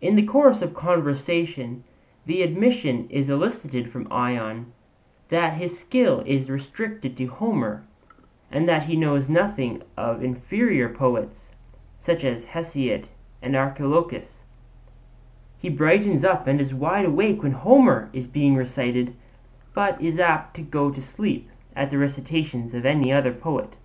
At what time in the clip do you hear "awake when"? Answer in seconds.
17.04-17.52